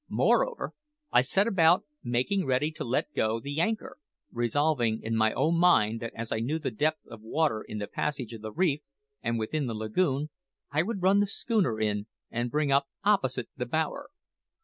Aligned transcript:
Moreover, 0.09 0.73
I 1.11 1.21
set 1.21 1.45
about 1.45 1.85
making 2.03 2.43
ready 2.47 2.71
to 2.71 2.83
let 2.83 3.13
go 3.13 3.39
the 3.39 3.59
anchor, 3.59 3.97
resolving 4.31 4.99
in 5.03 5.15
my 5.15 5.31
own 5.33 5.59
mind 5.59 5.99
that 5.99 6.11
as 6.15 6.31
I 6.31 6.39
knew 6.39 6.57
the 6.57 6.71
depth 6.71 7.05
of 7.05 7.21
water 7.21 7.61
in 7.61 7.77
the 7.77 7.85
passage 7.85 8.33
of 8.33 8.41
the 8.41 8.51
reef 8.51 8.81
and 9.21 9.37
within 9.37 9.67
the 9.67 9.75
lagoon, 9.75 10.31
I 10.71 10.81
would 10.81 11.03
run 11.03 11.19
the 11.19 11.27
schooner 11.27 11.79
in 11.79 12.07
and 12.31 12.49
bring 12.49 12.71
up 12.71 12.87
opposite 13.03 13.49
the 13.55 13.67
bower. 13.67 14.09